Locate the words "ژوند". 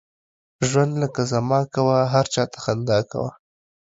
0.69-0.93